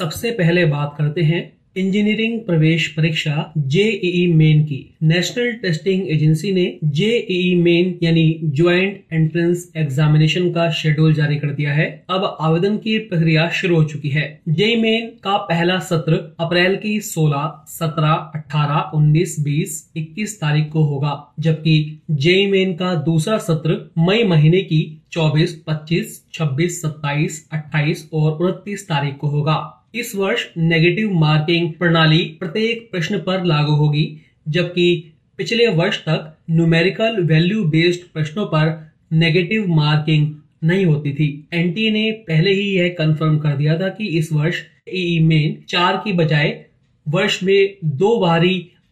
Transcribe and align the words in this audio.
सबसे 0.00 0.30
पहले 0.30 0.64
बात 0.64 0.94
करते 0.98 1.22
हैं 1.22 1.40
इंजीनियरिंग 1.76 2.38
प्रवेश 2.40 2.86
परीक्षा 2.88 3.52
जेईई 3.58 4.26
मेन 4.26 4.62
की। 4.64 4.78
नेशनल 5.02 5.52
टेस्टिंग 5.52 6.08
एजेंसी 6.10 6.52
ने 6.52 6.64
जेईई 6.84 7.54
मेन 7.54 7.98
यानी 8.02 8.40
ज्वाइंट 8.44 9.02
एंट्रेंस 9.12 9.72
एग्जामिनेशन 9.76 10.50
का 10.50 10.70
शेड्यूल 10.70 11.14
जारी 11.14 11.36
कर 11.36 11.50
दिया 11.50 11.72
है। 11.72 11.86
अब 12.10 12.24
आवेदन 12.40 12.76
की 12.76 12.98
प्रक्रिया 12.98 13.48
शुरू 13.50 13.76
हो 13.76 13.84
चुकी 13.84 14.08
है। 14.08 14.24
जेई 14.48 14.76
मेन 14.76 15.06
का 15.24 15.36
पहला 15.36 15.78
सत्र 15.78 16.36
अप्रैल 16.40 16.76
की 16.76 17.00
16, 17.00 17.64
17, 17.68 18.14
18, 18.34 18.90
19, 18.94 19.36
20, 19.40 19.90
21 19.96 20.40
तारीख 20.40 20.68
को 20.72 20.82
होगा 20.82 21.12
जबकि 21.40 22.00
जेई 22.10 22.46
मेन 22.46 22.72
का 22.74 22.94
दूसरा 22.94 23.38
सत्र 23.38 23.78
मई 23.98 24.24
महीने 24.24 24.60
की 24.62 24.80
24, 25.12 25.54
25, 25.66 26.24
26, 26.34 26.80
27, 26.82 27.48
28 27.52 28.08
और 28.12 28.42
29 28.42 28.88
तारीख 28.88 29.16
को 29.16 29.28
होगा। 29.28 29.76
इस 29.94 30.14
वर्ष 30.16 30.46
नेगेटिव 30.56 31.12
मार्किंग 31.12 31.72
प्रणाली 31.72 32.18
प्रत्येक 32.40 32.90
प्रश्न 32.90 33.18
पर 33.18 33.44
लागू 33.44 33.72
होगी, 33.72 34.20
जबकि 34.48 35.12
पिछले 35.38 35.66
वर्ष 35.66 35.98
तक 35.98 36.36
न्यूमेरिकल 36.50 37.22
वैल्यू 37.22 37.64
बेस्ड 37.64 38.00
प्रश्नों 38.14 38.46
पर 38.46 38.92
नेगेटिव 39.12 39.66
मार्किंग 39.66 40.34
नहीं 40.64 40.84
होती 40.86 41.12
थी। 41.12 41.48
एनटीए 41.52 41.90
ने 41.90 42.10
पहले 42.28 42.52
ही 42.52 42.68
यह 42.70 42.94
कंफर्म 42.98 43.38
कर 43.38 43.56
दिया 43.56 43.78
था 43.80 43.88
कि 43.88 44.06
इस 44.18 44.32
वर्ष 44.32 44.62
ई 44.88 45.18
मेन 45.20 45.56
चार 45.68 45.96
की 45.96 46.12
बजाय 46.12 46.64
वर्ष 47.08 47.42
में 47.42 47.76
दो 47.84 48.16
बार 48.20 48.44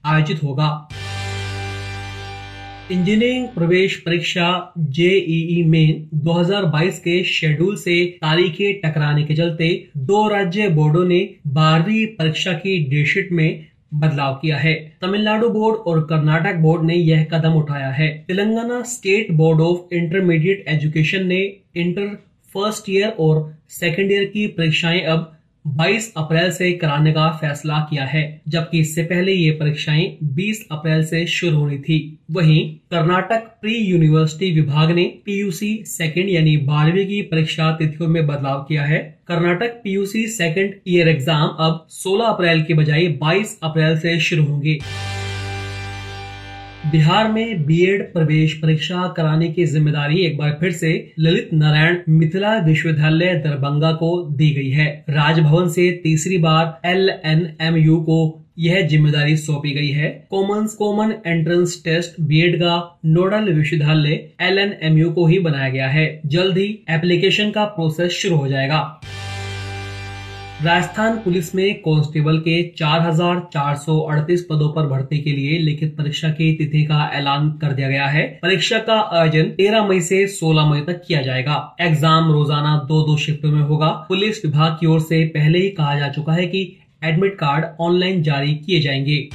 आयोजित 0.05 0.43
होगा। 0.43 0.89
इंजीनियरिंग 2.91 3.47
प्रवेश 3.49 3.97
परीक्षा 3.97 4.45
जेईई 4.91 5.63
मेन 5.65 5.97
2022 6.19 6.99
के 6.99 7.23
शेड्यूल 7.25 7.75
से 7.77 7.97
तारीखें 8.23 8.81
टकराने 8.81 9.25
के 9.25 9.35
चलते 9.35 9.69
दो 10.11 10.29
राज्य 10.29 10.69
बोर्डों 10.69 11.05
ने 11.05 11.19
बारहवीं 11.49 12.07
परीक्षा 12.15 12.53
की 12.55 12.79
डेटशीट 12.91 13.33
में 13.33 13.67
बदलाव 13.95 14.35
किया 14.35 14.57
है। 14.57 14.75
तमिलनाडु 15.03 15.49
बोर्ड 15.49 15.77
और 15.87 16.01
कर्नाटक 16.05 16.57
बोर्ड 16.57 16.85
ने 16.85 16.95
यह 16.95 17.25
कदम 17.25 17.55
उठाया 17.55 17.91
है। 17.91 18.09
Telangana 18.29 18.83
state 18.89 19.33
board 19.33 19.61
of 19.61 19.95
intermediate 19.95 20.65
education 20.69 21.27
ने 21.27 21.41
इंटर 21.77 22.15
फ़र्स्ट 22.55 22.91
ईयर 22.91 23.09
और 23.21 23.49
सेकेंड 23.71 24.13
ईयर 24.13 24.25
की 24.25 24.47
परीक्षाएँ 24.59 25.01
अब 25.07 25.35
22 25.65 26.07
अप्रैल 26.17 26.51
से 26.51 26.71
कराने 26.73 27.13
का 27.13 27.29
फैसला 27.41 27.79
किया 27.91 28.05
है, 28.05 28.41
जबकि 28.49 28.79
इससे 28.81 29.03
पहले 29.03 29.33
ये 29.33 29.51
परीक्षाएँ 29.51 30.07
20 30.35 30.63
अप्रैल 30.73 31.05
से 31.05 31.25
शुरू 31.27 31.57
होनी 31.57 31.79
थी। 31.79 31.99
वहीं 32.31 32.63
कर्नाटक 32.91 33.47
प्री 33.61 33.77
यूनिवर्सिटी 33.77 34.51
विभाग 34.53 34.91
ने 34.91 35.05
पीयूसी 35.27 35.75
सेकंड 35.87 36.29
यानी 36.29 36.57
बारहवीं 36.67 37.07
की 37.07 37.21
परीक्षा 37.23 37.71
तिथियों 37.73 38.09
में 38.09 38.27
बदलाव 38.27 38.65
किया 38.69 38.85
है। 38.85 38.99
Karnataka 39.29 39.81
PUC 39.85 40.27
second 40.29 40.75
year 40.89 41.09
exam 41.09 41.49
अब 41.61 41.87
16 41.93 42.33
अप्रैल 42.33 42.63
के 42.63 42.75
बजाय 42.75 43.07
22 43.23 43.59
अप्रैल 43.63 43.99
से 43.99 44.19
शुरू 44.21 44.45
होंगे। 44.45 44.79
बिहार 46.93 47.29
में 47.29 47.65
बीएड 47.67 48.03
प्रवेश 48.13 48.53
परीक्षा 48.59 49.07
कराने 49.17 49.49
की 49.49 49.65
ज़िम्मेदारी 49.67 50.21
एक 50.27 50.37
बार 50.39 50.57
फिर 50.61 50.73
से 50.73 50.93
ललित 51.19 51.51
नारायण 51.53 51.99
मिथिला 52.11 52.55
विश्वविद्यालय 52.59 53.35
दरभंगा 53.45 53.91
को 53.93 54.11
दी 54.37 54.51
गई 54.51 54.71
है। 54.71 54.87
राजभवन 55.11 55.69
से 55.69 55.91
तीसरी 56.05 56.39
बार 56.39 56.89
एल 56.89 57.09
एन 57.09 57.47
एम 57.61 57.77
यू 57.77 57.97
को 58.01 58.19
यह 58.59 58.87
ज़िम्मेदारी 58.89 59.37
सौंपी 59.37 59.75
गई 59.75 59.91
है। 59.91 60.09
Common 60.31 60.67
common 60.79 61.15
entrance 61.27 61.81
test 61.85 62.21
BEd 62.23 62.57
का 62.57 62.81
नोडल 63.07 63.53
विश्वविद्यालय 63.53 64.15
एल 64.43 64.59
एन 64.59 64.77
एम 64.83 64.99
यू 64.99 65.11
को 65.11 65.27
ही 65.27 65.39
बनाया 65.41 65.69
गया 65.69 65.89
है। 65.89 66.11
जल्द 66.27 66.59
ही 66.59 66.69
एप्लीकेशन 66.91 67.51
का 67.51 67.65
प्रोसेस 67.77 68.13
शुरू 68.13 68.37
हो 68.37 68.49
जाएगा। 68.49 68.81
राजस्थान 70.65 71.17
पुलिस 71.19 71.55
में 71.55 71.75
कांस्टेबल 71.75 72.39
के 72.39 72.63
4,438 72.73 74.41
पदों 74.41 74.69
पर 74.73 74.87
भर्ती 74.87 75.19
के 75.19 75.33
लिए 75.33 75.59
लिखित 75.59 75.97
परीक्षा 75.97 76.29
की 76.29 76.53
तिथि 76.55 76.83
का 76.85 77.11
ऐलान 77.15 77.51
कर 77.53 77.73
दिया 77.73 77.89
गया 77.89 78.07
है। 78.07 78.27
परीक्षा 78.43 78.79
का 78.79 78.99
आयोजन 79.19 79.51
13 79.51 79.87
मई 79.89 80.01
से 80.01 80.27
16 80.29 80.71
मई 80.71 80.81
तक 80.81 81.03
किया 81.07 81.23
जाएगा। 81.23 81.77
एग्ज़ाम 81.81 82.33
रोज़ाना 82.33 82.77
दो 82.89 83.03
दो 83.03 83.17
शिफ्टों 83.17 83.51
में 83.51 83.63
होगा। 83.63 83.89
पुलिस 84.09 84.45
विभाग 84.45 84.77
की 84.81 84.87
ओर 84.87 85.01
से 85.01 85.25
पहले 85.29 85.59
ही 85.59 85.71
कहा 85.71 85.99
जा 85.99 86.09
चुका 86.09 86.33
है 86.33 86.47
कि 86.47 86.65
एडमिट 87.05 87.35
कार्ड 87.35 87.67
ऑनलाइन 87.81 88.23
जारी 88.23 88.55
किए 88.57 88.81
जाएँगे। 88.81 89.29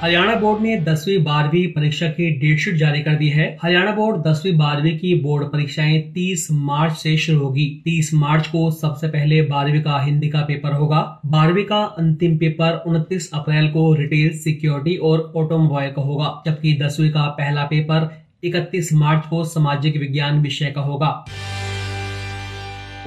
हरियाणा 0.00 0.34
बोर्ड 0.34 0.62
ने 0.62 0.76
दसवीं 0.80 1.16
बारहवीं 1.24 1.66
परीक्षा 1.66 2.06
की 2.06 2.30
डेटशीट 2.30 2.74
जारी 2.74 3.00
कर 3.02 3.14
दी 3.14 3.28
है। 3.28 3.46
हरियाणा 3.62 3.92
बोर्ड 3.92 4.20
दसवीं 4.26 4.52
बारहवीं 4.56 4.98
की 4.98 5.14
बोर्ड 5.14 5.46
परीक्षाएँ 5.46 6.12
30 6.12 6.46
मार्च 6.52 6.92
से 6.92 7.16
शुरू 7.16 7.38
होगी। 7.38 7.82
30 7.84 8.10
मार्च 8.14 8.46
को 8.46 8.70
सबसे 8.70 9.08
पहले 9.08 9.42
बारहवीं 9.42 9.82
का 9.82 9.98
हिंदी 10.00 10.28
का 10.28 10.40
पेपर 10.40 10.72
होगा। 10.72 11.00
बारहवीं 11.26 11.64
का 11.64 11.82
अंतिम 11.98 12.36
पेपर 12.36 12.82
29 12.86 13.30
अप्रैल 13.34 13.68
को 13.68 13.92
रिटेल 13.94 14.38
सिक्योरिटी 14.38 14.96
और 14.96 15.32
ऑटोमोबाइल 15.36 15.90
का 15.90 16.02
होगा, 16.02 16.42
जबकि 16.46 16.78
दसवीं 16.82 17.10
का 17.10 17.26
पहला 17.38 17.64
पेपर 17.64 18.10
31 18.44 18.92
मार्च 18.92 19.26
को 19.30 19.44
सामाजिक 19.44 19.96
विज्ञान 19.96 20.42
विषय 20.42 20.66
का 20.66 20.80
होगा। 20.80 21.24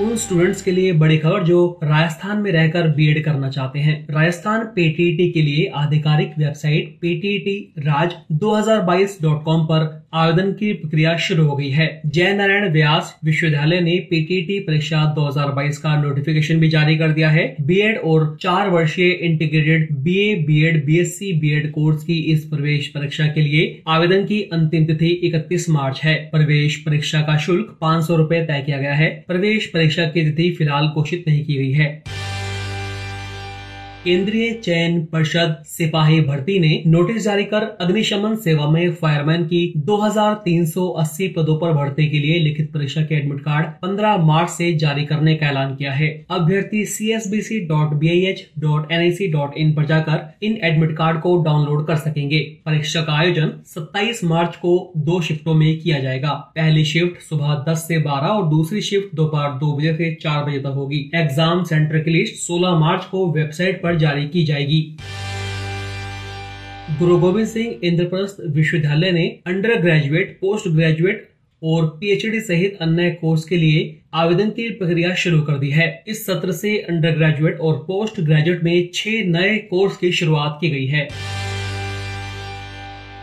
उन 0.02 0.16
स्टूडेंट्स 0.16 0.62
के 0.62 0.72
लिए 0.72 0.94
बड़ी 0.94 1.18
खबर 1.18 1.44
जो 1.44 1.80
राजस्थान 1.84 2.38
में 2.38 2.52
रहकर 2.52 2.88
बीएड 2.88 3.24
करना 3.26 3.50
चाहते 3.50 3.80
हैं। 3.80 4.08
राजस्थान 4.10 4.64
पेटीईटी 4.66 5.32
के 5.32 5.42
लिए 5.42 5.66
आधिकारिक 5.76 6.34
वेबसाइट 6.38 6.98
पेटीईटी 7.02 7.74
राज 7.80 8.12
2022.com 8.34 9.66
पर 9.66 10.01
आवेदन 10.14 10.52
की 10.52 10.74
प्रक्रिया 10.74 11.16
शुरू 11.18 11.46
हो 11.46 11.56
गई 11.56 11.70
है। 11.70 12.02
जय 12.06 12.34
नारायण 12.34 12.72
व्यास 12.72 13.20
विश्वविद्यालय 13.26 13.80
ने 13.82 13.96
पीटीटी 14.10 14.60
परीक्षा 14.60 15.04
2022 15.16 15.78
का 15.78 15.96
नोटिफिकेशन 16.02 16.60
भी 16.60 16.70
जारी 16.70 16.98
कर 16.98 17.12
दिया 17.12 17.30
है। 17.30 17.56
बीएड 17.62 17.98
और 17.98 18.38
चार 18.42 18.70
वर्षीय 18.70 19.10
integrated 19.10 19.88
BA 19.96 20.36
BEd 20.36 20.86
BSc 20.86 21.32
BEd 21.34 21.72
course 21.72 22.04
की 22.04 22.20
इस 22.34 22.46
प्रवेश 22.46 22.88
परीक्षा 22.88 23.28
के 23.28 23.42
लिए 23.42 23.82
आवेदन 23.88 24.26
की 24.26 24.42
अंतिम 24.54 24.86
तिथि 24.86 25.20
31 25.24 25.70
मार्च 25.70 26.02
है। 26.04 26.16
प्रवेश 26.32 26.76
परीक्षा 26.76 27.22
का 27.22 27.38
शुल्क 27.38 27.78
पाँच 27.82 28.04
सौ 28.04 28.18
तय 28.24 28.64
किया 28.66 28.78
गया 28.78 28.94
है। 28.94 29.10
प्रवेश 29.28 29.66
परीक्षा 29.66 30.06
की 30.06 30.32
तिथि 30.32 30.52
फ़िलहाल 30.52 30.88
घोषित 30.88 31.24
नहीं 31.28 31.46
की 31.46 31.56
गई 31.56 31.72
है। 31.72 32.04
केंद्रीय 34.06 34.52
चयन 34.56 35.00
परिषद 35.06 35.56
सिपाही 35.68 36.20
भर्ती 36.22 36.58
ने 36.60 36.70
नोटिस 36.88 37.24
जारी 37.24 37.44
कर 37.44 37.64
अग्निशमन 37.82 38.36
सेवा 38.36 38.70
में 38.70 38.94
फायरमैन 38.94 39.44
की 39.48 39.60
2380 39.90 41.28
पदों 41.36 41.58
पर 41.60 41.74
भर्ती 41.74 42.08
के 42.10 42.20
लिए 42.20 42.40
लिखित 42.40 42.72
परीक्षा 42.74 43.02
के 43.02 43.16
एडमिट 43.16 43.40
कार्ड 43.40 43.68
15 43.84 44.18
मार्च 44.22 44.50
से 44.50 44.72
जारी 44.76 45.06
करने 45.06 45.36
का 45.36 45.48
ऐलान 45.48 45.76
किया 45.76 45.92
है। 45.94 46.08
अभ्यर्थी 46.32 46.84
C 46.86 47.12
S 47.16 47.28
B 47.32 47.42
C 47.42 47.60
dot 47.68 47.94
B 47.96 48.10
I 48.10 48.24
H 48.30 48.46
dot 48.60 48.92
N 48.92 49.00
I 49.00 49.12
C 49.12 49.28
dot 49.32 49.58
in 49.58 49.74
पर 49.74 49.86
जाकर 49.86 50.46
इन 50.46 50.58
एडमिट 50.64 50.96
कार्ड 50.98 51.22
को 51.22 51.36
डाउनलोड 51.44 51.86
कर 51.88 51.96
सकेंगे। 51.98 52.40
परीक्षा 52.66 53.02
का 53.02 53.18
आयोजन 53.18 53.54
27 53.68 54.24
मार्च 54.24 54.56
को 54.56 54.74
दो 55.04 55.22
शिफ्टों 55.22 55.54
में 55.54 55.80
किया 55.80 56.00
जाएगा। 56.00 56.32
पहली 56.56 56.86
शिफ्ट 56.86 57.22
सुबह 57.22 57.64
10 57.70 57.86
से 57.88 58.02
12 58.04 58.28
और 58.30 58.50
दूसरी 58.50 58.82
शिफ्ट 58.82 59.16
दोपहर 59.16 59.58
दो 59.60 59.72
बजे 59.78 59.94
से 59.94 60.14
चार 60.24 60.44
बजे 60.46 60.60
तक 60.60 60.74
होगी। 60.76 61.10
एग्ज़ाम 61.16 61.64
सेंटर 61.64 62.00
की 62.00 62.12
लिस्ट 62.12 62.44
16 62.44 62.78
मार्च 62.80 63.06
को 63.06 63.32
वेबसाइट 63.34 63.82
पर 63.82 63.90
जारी 63.96 64.28
की 64.28 64.44
जाएगी। 64.44 64.98
गुरु 67.00 67.18
गोविंद 67.18 67.48
सिंह 67.48 67.76
इंद्रप्रस्थ 67.84 68.38
विश्वविद्यालय 68.48 69.12
ने 69.12 69.28
अंडर 69.48 69.76
ग्रेजुएट 69.82 70.38
पोस्ट 70.42 70.68
ग्रेजुएट 70.68 71.30
और 71.64 71.86
पीएचडी 71.86 72.40
सहित 72.40 72.78
अन्य 72.82 73.10
कोर्स 73.12 73.44
के 73.44 73.58
लिए 73.58 74.02
आवेदन 74.14 74.50
की 74.50 74.70
प्रक्रिया 74.70 75.14
शुरू 75.16 75.42
कर 75.42 75.54
दी 75.54 75.70
है। 75.70 76.04
इस 76.08 76.26
सत्र 76.26 76.52
से 76.52 76.78
अंडर 76.78 77.12
ग्रेजुएट 77.12 77.60
और 77.60 77.74
पोस्ट 77.74 78.22
ग्रेजुएट 78.22 78.64
में 78.64 78.90
छह 78.94 79.12
नए 79.12 79.58
कोर्स 79.58 79.98
की 79.98 80.12
शुरुआत 80.12 80.58
की 80.62 80.70
गई 80.70 80.86
है। 80.86 81.08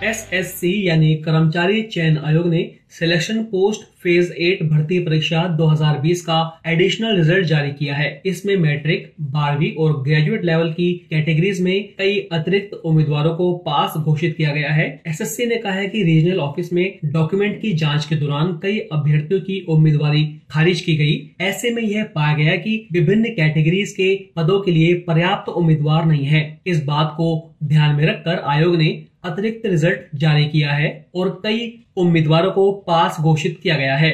एसएससी 0.05 0.71
यानी 0.89 1.15
कर्मचारी 1.15 1.81
चयन 1.83 2.19
आयोग 2.25 2.47
ने 2.49 2.71
सिलेक्शन 2.99 3.43
पोस्ट 3.45 3.81
फ़ेज़ 4.03 4.33
एट 4.33 4.63
भर्ती 4.63 4.99
परीक्षा 4.99 5.43
2020 5.57 6.21
का 6.21 6.37
एडिशनल 6.67 7.17
रिज़ल्ट 7.17 7.47
जारी 7.47 7.71
किया 7.71 7.95
है। 7.95 8.11
इसमें 8.27 8.55
मैट्रिक 8.57 9.13
बारहवीं 9.21 9.71
और 9.75 9.93
ग्रेजुएट 10.03 10.45
लेवल 10.45 10.71
की 10.73 10.93
कैटेगरीज 11.11 11.61
में 11.61 11.89
कई 11.99 12.19
अतिरिक्त 12.33 12.75
उम्मीदवारों 12.75 13.35
को 13.35 13.53
पास 13.67 13.95
घोषित 13.97 14.37
किया 14.37 14.53
गया 14.53 14.71
है। 14.71 14.87
एसएससी 15.07 15.47
ने 15.47 15.57
कहा 15.57 15.73
है 15.73 15.89
कि 15.89 16.03
रीजनल 16.03 16.39
ऑफ़िस 16.41 16.73
में 16.73 16.99
डॉक्यूमेंट 17.05 17.61
की 17.63 17.73
जाँच 17.73 18.05
के 18.05 18.17
दौरान 18.17 18.53
कई 18.63 18.79
अभ्यर्थियों 18.93 19.41
की 19.41 19.61
उम्मीदवारी 19.69 20.25
खारिज 20.51 20.81
की 20.81 20.97
गई। 20.97 21.45
ऐसे 21.45 21.71
में 21.71 21.83
यह 21.83 22.05
पाया 22.15 22.37
गया 22.37 22.57
कि 22.57 22.89
विभिन्न 22.93 23.35
कैटेगरीज 23.35 23.93
के 23.93 24.15
पदों 24.37 24.61
के 24.61 24.71
लिए 24.71 24.95
पर्याप्त 25.09 25.49
उम्मीदवार 25.49 26.07
नहीं 26.07 26.25
है। 26.25 26.61
इस 26.67 26.85
बात 26.85 27.13
को 27.17 27.29
ध्यान 27.65 27.95
में 27.97 28.07
रखकर 28.07 28.43
आयोग 28.47 28.77
ने 28.77 28.89
अतिरिक्त 29.25 29.67
रिज़ल्ट 29.67 30.01
जारी 30.15 30.45
किया 30.45 30.73
है 30.73 30.91
और 31.15 31.29
कई 31.43 31.85
उम्मीदवारों 31.97 32.51
को 32.51 32.71
पास 32.87 33.17
घोषित 33.21 33.59
किया 33.63 33.77
गया 33.77 33.97
है। 33.97 34.11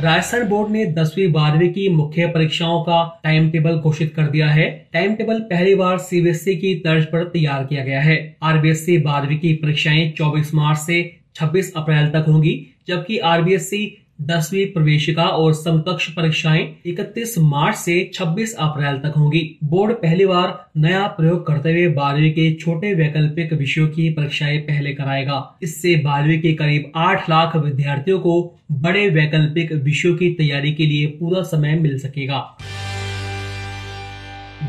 राजस्थान 0.00 0.42
बोर्ड 0.48 0.70
ने 0.70 0.84
दसवीं 0.86 1.30
बारहवीं 1.32 1.68
की 1.72 1.88
मुख्य 1.88 2.26
परीक्षाओं 2.26 2.82
का 2.82 3.20
टाइम 3.24 3.50
टेबल 3.50 3.76
घोषित 3.76 4.12
कर 4.16 4.22
दिया 4.22 4.48
है। 4.50 4.88
टाइम 4.92 5.14
टेबल 5.14 5.40
पहली 5.40 5.74
बार 5.74 5.98
सीबीएसई 5.98 6.54
की 6.54 6.74
तर्ज 6.74 7.04
पर 7.04 7.24
तैयार 7.24 7.64
किया 7.64 7.84
गया 7.84 8.00
है। 8.00 8.36
आरबीएसई 8.42 8.98
बारहवीं 8.98 9.38
की 9.38 9.52
परीक्षाएँ 9.54 10.12
24 10.12 10.54
मार्च 10.54 10.78
से 10.78 10.98
26 11.34 11.72
अप्रैल 11.76 12.10
तक 12.10 12.24
होंगी, 12.28 12.66
जबकि 12.88 13.18
आरबीएससी 13.18 14.05
दसवीं 14.18 14.64
प्रवेशिका 14.66 15.24
और 15.24 15.52
समकक्ष 15.54 16.08
परीक्षाएँ 16.10 16.62
31 16.86 17.36
मार्च 17.38 17.76
से 17.76 18.10
26 18.14 18.54
अप्रैल 18.58 18.96
तक 18.98 19.16
होंगी। 19.16 19.40
बोर्ड 19.64 19.92
पहली 19.92 20.26
बार 20.26 20.70
नया 20.76 21.06
प्रयोग 21.06 21.46
करते 21.46 21.70
हुए 21.70 21.88
बारहवीं 21.88 22.30
के 22.30 22.52
छोटे 22.54 22.92
वैकल्पिक 22.94 23.52
विषयों 23.52 23.88
की 23.88 24.08
परीक्षाएँ 24.10 24.58
पहले 24.58 24.94
कराएगा। 24.94 25.58
इससे 25.62 25.94
बारहवीं 25.96 26.38
के 26.38 26.52
करीब 26.52 26.90
8 26.96 27.28
लाख 27.30 27.56
विद्यार्थियों 27.56 28.18
को 28.18 28.40
बड़े 28.72 29.08
वैकल्पिक 29.10 29.72
विषयों 29.72 30.14
की 30.16 30.32
तैयारी 30.34 30.72
के 30.72 30.86
लिए 30.86 31.06
पूरा 31.06 31.42
समय 31.42 31.74
मिल 31.74 31.98
सकेगा। 31.98 32.40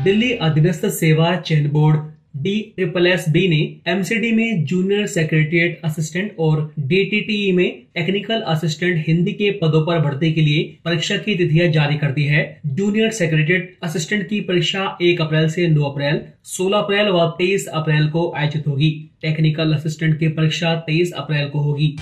दिल्ली 0.04 0.32
अधीनस्थ 0.32 0.86
सेवा 0.86 1.34
चयन 1.36 1.70
board 1.70 2.00
D 2.34 2.60
triple 2.76 3.06
S 3.06 3.24
B 3.28 3.46
ने 3.48 3.90
एमसीडी 3.90 4.30
में 4.32 4.64
जूनियर 4.64 5.06
सेक्रेटरिएट 5.06 5.80
असिस्टेंट 5.84 6.36
और 6.38 6.60
डीटीटीई 6.78 7.50
में 7.52 7.82
टेक्निकल 7.94 8.40
असिस्टेंट 8.40 9.04
हिंदी 9.08 9.32
के 9.32 9.50
पदों 9.50 9.80
पर 9.86 9.98
भर्ती 9.98 10.32
के 10.32 10.40
लिए 10.40 10.62
परीक्षा 10.84 11.16
की 11.16 11.34
तिथियाँ 11.34 11.68
जारी 11.68 11.96
कर 11.96 12.10
दी 12.10 12.24
है। 12.24 12.60
जूनियर 12.66 13.10
सेक्रेटरिएट 13.10 13.76
असिस्टेंट 13.82 14.28
की 14.28 14.40
परीक्षा 14.40 14.98
1 15.02 15.20
अप्रैल 15.20 15.48
से 15.48 15.68
9 15.68 15.84
अप्रैल 15.84 16.20
16 16.44 16.78
अप्रैल 16.78 17.08
व 17.08 17.26
23 17.38 17.66
अप्रैल 17.74 18.08
को 18.08 18.32
आयोजित 18.36 18.66
होगी। 18.68 18.90
टेक्निकल 19.22 19.72
असिस्टेंट 19.72 20.18
की 20.18 20.28
परीक्षा 20.28 20.74
23 20.88 21.12
अप्रैल 21.12 21.48
को 21.48 21.58
होगी। 21.58 21.96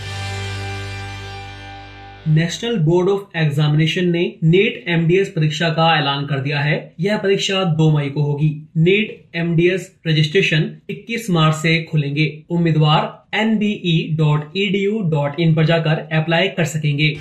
नेशनल 2.28 2.76
बोर्ड 2.78 3.08
ऑफ़ 3.08 3.38
एग्जामिनेशन 3.38 4.08
ने 4.08 4.20
नेट 4.44 4.84
एमडीएस 4.88 5.28
परीक्षा 5.28 5.68
का 5.68 5.98
ऐलान 5.98 6.26
कर 6.26 6.38
दिया 6.38 6.60
है। 6.60 6.94
यह 7.00 7.16
परीक्षा 7.16 7.64
2 7.74 7.90
मई 7.96 8.08
को 8.10 8.22
होगी। 8.22 8.68
नेट 8.76 9.36
एमडीएस 9.36 9.98
रजिस्ट्रेशन 10.06 10.70
21 10.90 11.30
मार्च 11.30 11.56
से 11.56 11.82
खुलेंगे। 11.82 12.42
उम्मीदवार 12.50 13.36
एन 13.36 13.56
nbe.edu.in 13.56 15.54
पर 15.56 15.64
जाकर 15.64 15.98
अप्लाई 16.12 16.48
कर 16.48 16.64
सकेंगे। 16.64 17.16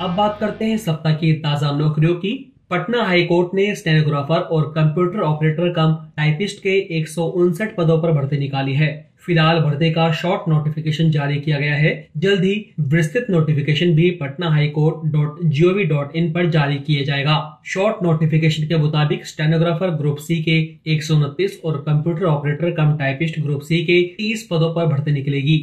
अब 0.00 0.10
बात 0.10 0.36
करते 0.40 0.64
हैं 0.64 0.76
सप्ताह 0.76 1.14
की 1.14 1.32
ताज़ा 1.32 1.70
नौकरियों 1.70 2.14
की। 2.14 2.52
पटना 2.70 3.04
हाई 3.04 3.22
कोर्ट 3.22 3.54
ने 3.54 3.74
स्टेनोग्राफर 3.74 4.40
और 4.40 4.62
कंप्यूटर 4.62 5.20
ऑपरेटर 5.20 5.72
कम 5.72 5.94
टाइपिस्ट 6.16 6.62
के 6.62 6.74
एक 6.98 7.08
सौ 7.08 7.24
उनसठ 7.24 7.76
पदों 7.76 8.02
पर 8.02 8.12
भर्ती 8.12 8.38
निकाली 8.38 8.74
है। 8.74 9.11
फ़िलहाल 9.26 9.58
भर्ती 9.60 9.90
का 9.90 10.10
शॉर्ट 10.12 10.48
नोटिफिकेशन 10.48 11.10
जारी 11.10 11.36
किया 11.40 11.58
गया 11.58 11.74
है। 11.74 11.90
जल्द 12.16 12.44
ही 12.44 12.54
विस्तृत 12.80 13.26
नोटिफिकेशन 13.30 13.94
भी 13.94 14.10
Patna 14.10 14.50
high 14.50 14.68
court 14.68 15.06
dot 15.12 15.42
gov 15.44 15.84
dot 15.84 16.16
in 16.16 16.32
पर 16.32 16.50
जारी 16.50 16.78
किया 16.78 17.04
जाएगा। 17.04 17.36
शॉर्ट 17.66 18.02
नोटिफिकेशन 18.02 18.66
के 18.66 18.76
मुताबिक 18.76 19.26
स्टेनोग्राफर 19.26 19.90
ग्रुप 19.90 20.18
सी 20.18 20.42
के 20.42 20.58
एक 20.92 21.02
सौ 21.02 21.16
उनतीस 21.16 21.60
और 21.64 21.76
computer 21.78 22.24
operator 22.24 22.70
cum 22.70 22.96
typist 22.96 23.40
group 23.40 23.60
C 23.60 23.84
के 23.84 24.02
30 24.16 24.46
पदों 24.50 24.74
पर 24.74 24.86
भर्ती 24.86 25.12
निकलेगी। 25.12 25.58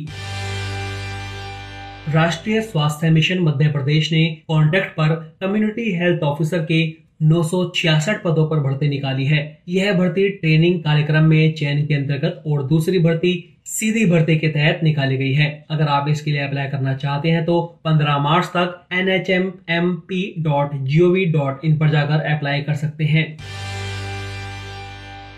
राष्ट्रीय 2.13 2.61
स्वास्थ्य 2.61 3.09
मिशन 3.09 3.39
मध्य 3.39 3.67
प्रदेश 3.67 4.11
ने 4.11 4.25
कॉन्ट्रैक्ट 4.47 4.91
पर 4.91 5.09
कम्युनिटी 5.41 5.91
हेल्थ 5.91 6.23
ऑफिसर 6.23 6.65
के 6.65 7.08
नौ 7.19 7.41
सौ 7.43 7.63
छियासठ 7.75 8.21
पदों 8.23 8.45
पर 8.47 8.59
भर्ती 8.59 8.87
निकाली 8.89 9.25
है। 9.25 9.39
यह 9.69 9.93
भर्ती 9.93 10.27
ट्रेनिंग 10.29 10.79
कार्यक्रम 10.79 11.23
में 11.23 11.53
चयन 11.53 11.85
के 11.85 11.93
अंतर्गत 11.93 12.43
और 12.47 12.63
दूसरी 12.67 12.99
भर्ती 12.99 13.31
सीधी 13.65 14.05
भर्ती 14.05 14.37
के 14.37 14.47
तहत 14.47 14.79
निकाली 14.83 15.17
गई 15.17 15.33
है। 15.33 15.47
अगर 15.69 15.87
आप 15.87 16.05
इसके 16.09 16.31
लिए 16.31 16.41
अप्लाई 16.41 16.67
करना 16.67 16.93
चाहते 16.93 17.29
हैं 17.29 17.43
तो 17.45 17.59
15 17.85 18.17
मार्च 18.17 18.45
तक 18.45 18.87
N 18.93 19.09
H 19.09 19.29
M 19.29 19.51
M 19.69 19.93
P 20.07 20.33
dot 20.39 20.75
G 20.83 20.99
O 20.99 21.09
V 21.09 21.25
dot 21.25 21.65
in 21.65 21.77
पर 21.77 21.89
जाकर 21.89 22.21
अप्लाई 22.25 22.61
कर 22.61 22.75
सकते 22.75 23.05
हैं। 23.05 23.25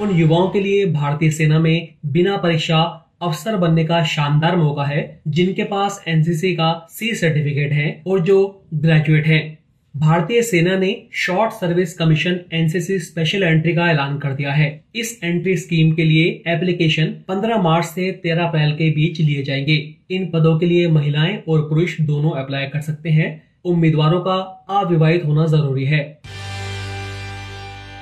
उन 0.01 0.15
युवाओं 0.15 0.49
के 0.49 0.59
लिए 0.59 0.85
भारतीय 0.85 1.31
सेना 1.31 1.59
में 1.59 1.87
बिना 2.05 2.37
परीक्षा 2.37 2.81
अफसर 3.21 3.55
बनने 3.55 3.85
का 3.85 4.03
शानदार 4.03 4.55
मौका 4.55 4.83
है, 4.83 5.21
जिनके 5.27 5.63
पास 5.63 6.03
एनसीसी 6.07 6.53
का 6.55 6.87
सी 6.89 7.13
सर्टिफिकेट 7.15 7.73
है 7.73 8.01
और 8.07 8.19
जो 8.19 8.65
ग्रेजुएट 8.73 9.27
हैं। 9.27 9.60
भारतीय 9.95 10.41
सेना 10.41 10.77
ने 10.77 11.07
short 11.13 11.51
service 11.51 11.93
commission 11.97 12.39
NCC 12.53 12.99
special 12.99 13.43
entry 13.43 13.73
का 13.73 13.89
ऐलान 13.91 14.17
कर 14.17 14.31
दिया 14.31 14.51
है। 14.51 14.83
इस 14.95 15.19
एंट्री 15.23 15.57
स्कीम 15.57 15.91
के 15.91 16.03
लिए 16.03 16.43
एप्लीकेशन 16.47 17.05
15 17.27 17.61
मार्च 17.61 17.85
से 17.85 18.11
13 18.11 18.47
अप्रैल 18.47 18.71
के 18.71 18.89
बीच 18.89 19.19
लिए 19.21 19.43
जाएँगे। 19.43 19.95
इन 20.11 20.29
पदों 20.29 20.59
के 20.59 20.65
लिए 20.65 20.87
महिलाएँ 20.87 21.43
और 21.47 21.61
पुरुष 21.61 22.01
दोनों 22.01 22.31
अप्लाई 22.31 22.65
कर 22.65 22.81
सकते 22.81 23.09
हैं। 23.09 23.43
उम्मीदवारों 23.65 24.19
का 24.19 24.65
अविवाहित 24.69 25.25
होना 25.25 25.45
ज़रूरी 25.45 25.85
है। 25.85 26.21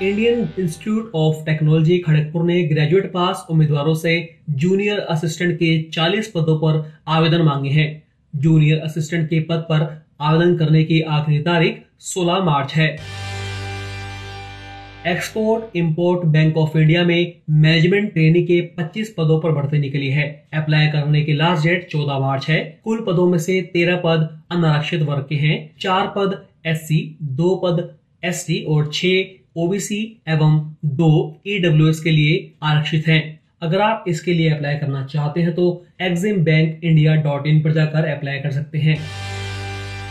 Indian 0.01 0.49
institute 0.59 1.11
of 1.15 1.45
technology 1.45 1.97
Kharagpur 1.97 2.43
ने 2.43 2.63
ग्रेजुएट 2.63 3.11
पास 3.11 3.45
उम्मीदवारों 3.49 3.95
से 3.95 4.35
जूनियर 4.49 4.99
असिस्टेंट 4.99 5.55
के 5.55 5.81
40 5.83 6.27
पदों 6.27 6.57
पर 6.57 6.93
आवेदन 7.07 7.41
मांगे 7.41 7.69
हैं। 7.69 8.03
जूनियर 8.35 8.77
असिस्टेंट 8.77 9.29
के 9.29 9.39
पद 9.39 9.65
पर 9.71 10.08
आवेदन 10.21 10.57
करने 10.57 10.83
की 10.83 11.01
आखिरी 11.01 11.39
तारीख 11.39 11.81
16 11.99 12.43
मार्च 12.43 12.73
है। 12.73 12.87
Export 15.07 15.75
import 15.75 16.25
bank 16.25 16.57
of 16.57 16.77
India 16.77 17.03
में 17.03 17.33
मैनेजमेंट 17.49 18.13
ट्रेनिंग 18.13 18.47
के 18.47 18.61
25 18.61 19.13
पदों 19.17 19.39
पर 19.41 19.51
भर्ती 19.51 19.79
निकली 19.79 20.09
है। 20.09 20.47
अप्लाई 20.53 20.87
करने 20.87 21.21
की 21.21 21.33
लास्ट 21.33 21.67
डेट 21.67 21.87
14 21.91 22.19
मार्च 22.19 22.49
है। 22.49 22.79
कुल 22.83 23.05
पदों 23.07 23.29
में 23.29 23.39
से 23.39 23.61
13 23.61 23.95
पद 23.95 24.41
अनारक्षित 24.51 25.01
वर्ग 25.01 25.25
के 25.29 25.35
हैं। 25.35 25.71
चार 25.79 26.07
पद 26.07 26.45
एससी, 26.65 27.17
दो 27.23 27.55
पद 27.55 27.95
एसटी 28.23 28.61
और 28.63 28.91
छह 28.93 29.61
ओबीसी 29.61 30.21
एवं 30.27 30.75
दो 30.85 31.41
ईडब्ल्यूएस 31.47 31.99
के 31.99 32.11
लिए 32.11 32.51
आरक्षित 32.63 33.07
हैं। 33.07 33.39
अगर 33.61 33.81
आप 33.81 34.05
इसके 34.07 34.33
लिए 34.33 34.49
अप्लाई 34.49 34.75
करना 34.75 35.05
चाहते 35.05 35.41
हैं 35.41 35.55
तो 35.55 35.85
EXIM 36.01 36.43
bank 36.43 36.83
India 36.83 37.15
dot 37.15 37.47
in 37.47 37.61
पर 37.61 37.71
जाकर 37.71 38.05
अप्लाई 38.05 38.39
कर 38.39 38.51
सकते 38.51 38.77
हैं। 38.77 38.97